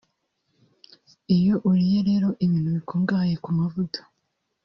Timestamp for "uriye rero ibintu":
1.69-2.69